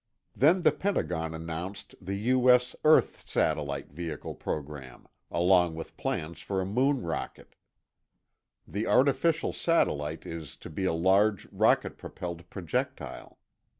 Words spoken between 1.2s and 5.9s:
announced the U.S. Earth Satellite Vehicle Program, along